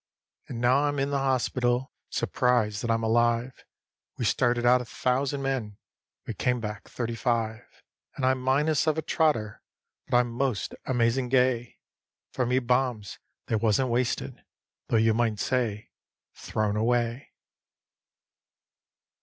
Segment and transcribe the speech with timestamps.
[0.47, 3.63] And now I'm in the hospital, surprised that I'm alive;
[4.17, 5.77] We started out a thousand men,
[6.25, 7.61] we came back thirty five.
[8.15, 9.61] And I'm minus of a trotter,
[10.07, 11.77] but I'm most amazin' gay,
[12.31, 14.43] For me bombs they wasn't wasted,
[14.87, 15.91] though, you might say,
[16.33, 17.33] "thrown away".